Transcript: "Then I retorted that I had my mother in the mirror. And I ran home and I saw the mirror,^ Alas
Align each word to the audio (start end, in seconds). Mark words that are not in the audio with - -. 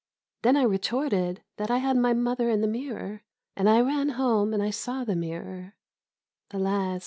"Then 0.41 0.57
I 0.57 0.63
retorted 0.63 1.43
that 1.57 1.69
I 1.69 1.77
had 1.77 1.95
my 1.95 2.11
mother 2.13 2.49
in 2.49 2.61
the 2.61 2.67
mirror. 2.67 3.21
And 3.55 3.69
I 3.69 3.81
ran 3.81 4.09
home 4.17 4.51
and 4.51 4.63
I 4.63 4.71
saw 4.71 5.03
the 5.03 5.15
mirror,^ 5.15 5.73
Alas 6.49 6.99